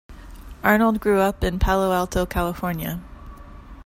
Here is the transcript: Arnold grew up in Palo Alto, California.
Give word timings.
Arnold 0.63 0.99
grew 0.99 1.19
up 1.19 1.43
in 1.43 1.59
Palo 1.59 1.91
Alto, 1.93 2.25
California. 2.25 3.01